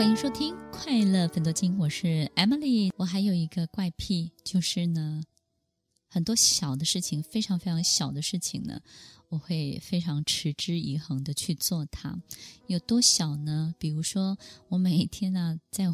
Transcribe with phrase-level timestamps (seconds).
[0.00, 2.90] 欢迎收听《快乐粉多精》，我是 Emily。
[2.96, 5.22] 我还有一个怪癖，就是呢，
[6.08, 8.80] 很多小的事情，非常非常小的事情呢，
[9.28, 12.18] 我会非常持之以恒的去做它。
[12.66, 13.74] 有多小呢？
[13.78, 15.92] 比如说，我每一天呢、啊，在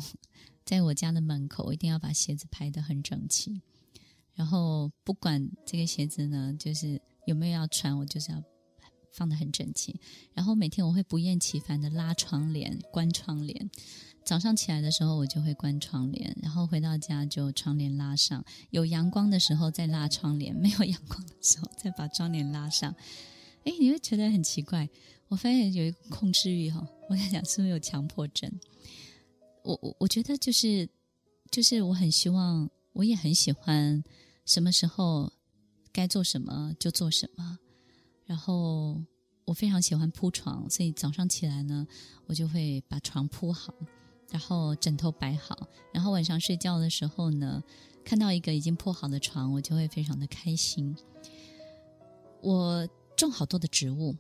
[0.65, 3.61] 在我家的门口，我一定要把鞋子排得很整齐。
[4.35, 8.41] 然后，不管这个鞋子呢，就是有没有要穿，我就是要。
[9.17, 9.99] 放得很整齐，
[10.35, 13.71] 然后每天我会不厌其烦的拉窗帘、关窗帘。
[14.27, 18.45] 早上起来的时候，我就会关窗帘，然后回到家就窗帘拉上。
[18.71, 22.95] 有阳光的时候再拉窗帘，没有阳光的时候再把窗帘拉上。
[23.65, 24.89] 哎，你会觉得很奇怪。
[25.29, 28.53] 我发现有一个控制欲哈，我在想是不是有强迫症？
[29.63, 30.89] 我我我觉得就是
[31.51, 34.05] 就是我很希望，我也很喜欢
[34.45, 35.33] 什么时候
[35.93, 37.59] 该做什么就做什么。
[38.27, 39.01] 然后
[39.45, 41.87] 我非常喜欢铺床，所以早上起来呢，
[42.27, 43.73] 我就会把床铺好，
[44.31, 47.63] 然后枕头摆好，然后晚上睡觉的时候呢，
[48.05, 50.97] 看到一个已经铺好的床，我就会非常的开心。
[52.43, 54.15] 我种好多的植物，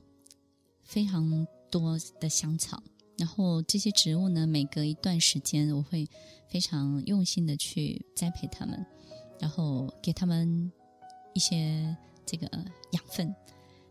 [0.84, 2.82] 非常多的香草，
[3.18, 6.08] 然后这些植物呢，每隔一段时间，我会
[6.48, 8.86] 非常用心的去栽培它们，
[9.40, 10.70] 然后给它们
[11.34, 12.48] 一些这个
[12.92, 13.34] 养分。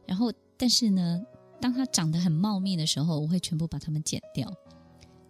[0.08, 1.22] 然后，但是呢，
[1.60, 4.52] 当它长得很茂密的时候，我会全部把它们剪掉。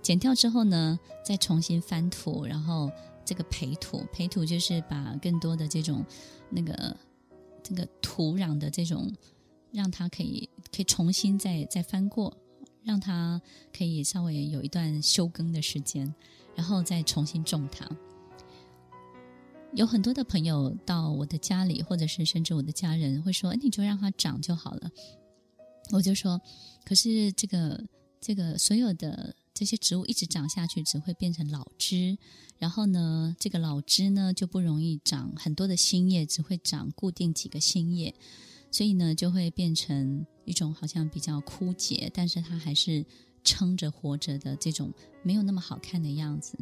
[0.01, 2.91] 剪掉之后呢，再重新翻土，然后
[3.25, 6.05] 这个培土，培土就是把更多的这种
[6.49, 6.95] 那个
[7.63, 9.11] 这个土壤的这种，
[9.71, 12.37] 让它可以可以重新再再翻过，
[12.83, 13.41] 让它
[13.75, 16.13] 可以稍微有一段休耕的时间，
[16.53, 17.89] 然后再重新种它。
[19.75, 24.89] 有很多的朋友到我的家里，或者是甚至我的家人会说：“哎，你就让它长就好了。”
[25.91, 26.39] 我就说
[26.85, 27.83] ：“可是这个
[28.21, 32.17] 这个所有的这些植物一直长下去，只会变成老枝，
[32.57, 38.15] 然后呢，这个老枝呢就不容易长很多的新叶，只会长固定几个新叶，
[38.71, 43.05] 所以呢就会变成一种好像比较枯竭，但是它还是
[43.43, 46.57] 撑着活着的这种没有那么好看的样子。”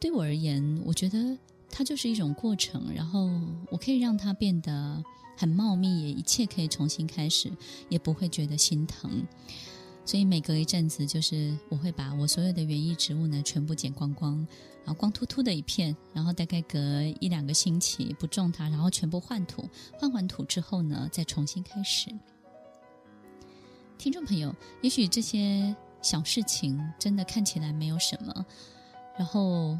[0.00, 1.36] 对我而言，我觉得
[1.70, 3.28] 它就是一种过程，然后
[3.70, 5.02] 我可以让它变得
[5.36, 7.50] 很茂密，也一切可以重新开始，
[7.88, 9.26] 也不会觉得心疼。
[10.04, 14.36] 所以每隔一阵子，就是我会把我所有的园艺植物呢全部剪光光，
[14.84, 22.08] 然后光秃秃的一片，然后大概隔一两个星期不种它，然后全部换土，换完土之后呢，再重新开始。
[23.98, 28.46] 听众朋友，也许这些小事情真的看起来没有什么。
[29.18, 29.76] 然后，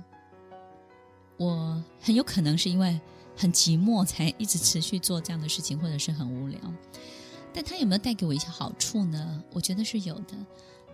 [1.38, 3.00] 我很有可能是因为
[3.34, 6.60] 很寂寞，才一直持续做这样的事情，或者是很无聊。
[7.54, 9.43] 但它有没有带给我一些好处呢？
[9.53, 10.34] 我觉得是有的。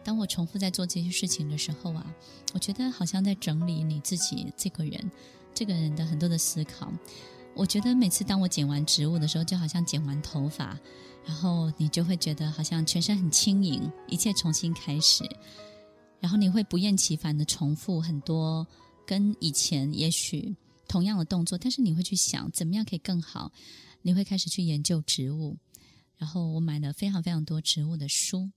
[0.05, 2.07] 当我重复在做这些事情的时候啊，
[2.53, 5.11] 我觉得好像在整理你自己这个人，
[5.55, 6.93] 这个人的很多的思考。
[7.55, 10.79] 我觉得每次当我剪完植物的时候，就好像剪完头发，
[11.25, 15.25] 然后你就会觉得好像全身很轻盈，一切重新开始。
[16.21, 18.67] 然后你会不厌其烦的重复很多
[19.07, 20.57] 跟以前也许
[20.89, 23.53] 同样的动作，但是你会去想怎么样可以更好。
[24.03, 25.57] 你会开始去研究植物，
[26.17, 28.51] 然后我买了非常非常多植物的书，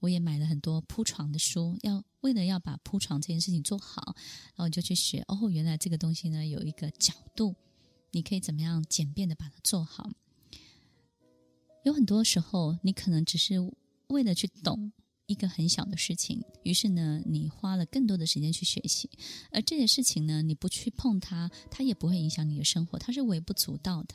[0.00, 4.14] 我也买了很多铺床的书，要为了要把铺床这件事情做好，
[4.54, 5.24] 然后我就去学。
[5.28, 7.54] 哦，原来这个东西呢有一个角度，
[8.10, 10.10] 你可以怎么样简便的把它做好。
[11.84, 13.54] 有很多时候，你可能只是
[14.08, 14.92] 为了去懂。
[15.28, 19.10] 一个很小的事情，于是呢，你花了更多的时间去学习，
[19.52, 24.14] 而这些事情呢，你不去碰它，它也不会影响你的生活，它是微不足道的。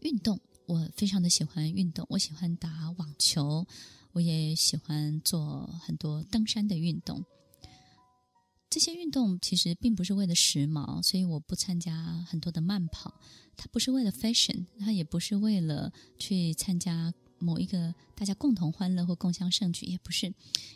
[0.00, 3.66] 运动，我非常的喜欢运动，我喜欢打网球，
[4.12, 7.24] 我也喜欢做很多登山的运动。
[8.68, 13.18] 这些运动其实并不是为了时髦，所以我不参加很多的慢跑，
[13.56, 17.14] 它不是为了 fashion，它也不是为了去参加。
[17.42, 20.26] 某一个大家共同欢乐或共襄盛举，也不是，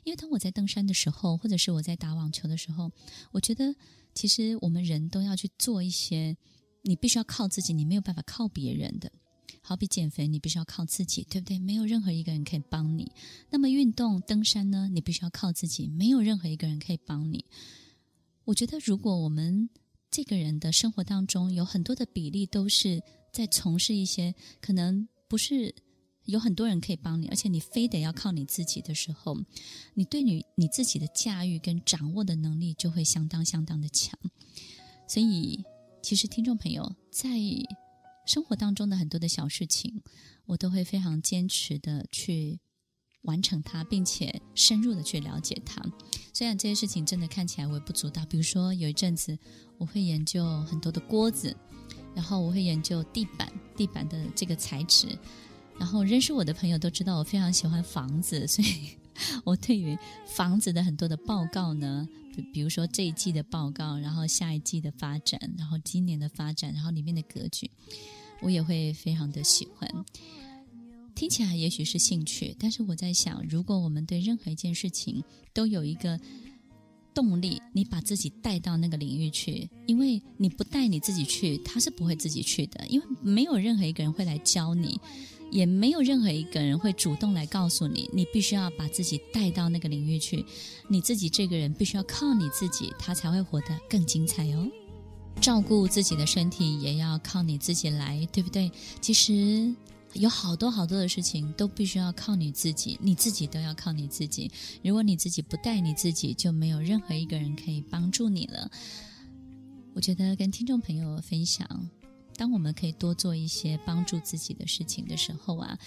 [0.05, 2.91] 因为当我在登山的时候，或者是我在打网球的时候，
[3.31, 3.75] 我觉得
[4.15, 6.37] 其实我们人都要去做一些，
[6.83, 9.11] 你必须要靠自己，你没有办法靠别人的。
[9.63, 11.59] 好比减肥，你必须要靠自己，对不对？
[11.59, 13.11] 没有任何一个人可以帮你。
[13.51, 14.89] 那么运动登山呢？
[14.93, 17.45] 你必须要靠自己，没有任何一个人可以帮你。
[18.45, 19.69] 我觉得，如果我们
[20.09, 23.03] 这个人的生活当中有很多的比例都是
[23.33, 25.75] 在从事一些可能不是。
[26.27, 29.39] 有很多人可以帮你，而且你非得要靠你自己的时候，
[29.95, 34.19] 你对你你自己的驾驭跟掌握的能力就会相当相当的强。
[35.09, 35.65] 所以，
[36.03, 37.29] 其实听众朋友在
[38.27, 40.03] 生活当中的很多的小事情，
[40.47, 42.59] 我都会非常坚持的去
[43.23, 45.81] 完成它，并且深入的去了解它。
[46.33, 49.39] 虽然这些事情真的看起来微不足道，比如说有一阵子
[49.79, 51.57] 我会研究很多的锅子，
[52.17, 55.17] 然后我会研究地板，地板的这个材质。
[55.79, 58.91] 然后认识我的朋友都知道我非常喜欢房子，所以
[59.45, 59.97] 我对于
[60.27, 67.71] 房子的很多的报告呢，比比如说这一季的报告，然后下一季的发展，然后今年的发展，然后里面的格局，
[68.43, 69.89] 我也会非常的喜欢。
[71.15, 75.25] 听起来也许是兴趣，但是我在想，如果我们对任何一件事情
[75.55, 76.21] 都有一个
[77.15, 85.01] 动力，你把自己带到那个领域去，因为你不带你自己去，他是不会自己去的，因为没有任何一个人会来教你。
[85.51, 90.45] 也没有任何一个人会主动来告诉你，你必须要把自己带到那个领域去。
[90.89, 94.69] 你自己这个人必须要靠你自己，他才会活得更精彩哦。
[95.41, 98.71] 照顾自己的身体也要靠你自己来，对不对？
[99.01, 99.75] 其实
[100.15, 104.51] 有好多好多的事情都必须要靠你自己，你自己都要靠你自己。
[104.83, 108.71] 如果你自己不带你自己，就没有任何一个人可以帮助你了。
[109.95, 111.69] 我觉得跟听众朋友分享。
[112.37, 115.79] 当我们可以多做一些帮助自己的事情的时候啊，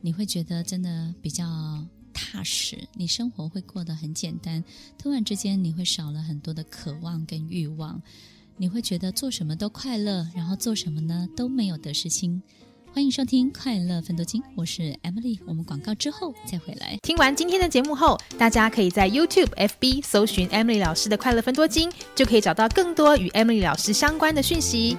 [0.00, 1.44] 你会觉得真的比较
[2.12, 4.62] 踏实，你生活会过得很简单。
[4.98, 8.02] 突然之间，你会少了很多的渴望跟欲望，
[8.56, 12.42] 你会觉得做什么都快乐，然后做什么呢都没有得失心。
[12.92, 15.38] 欢迎收听《快乐分多金》，我是 Emily。
[15.46, 16.98] 我们广告之后再回来。
[17.02, 24.98] 听完今天的节目后，大家可以在 YouTube、FB 搜寻 Emily 老师的《快乐分多金》，就可以找到更多与 Emily 老师相关的讯息。